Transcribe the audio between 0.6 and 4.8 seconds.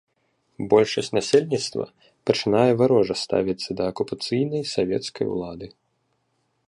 Большасць насельніцтва пачынае варожа ставіцца да акупацыйнай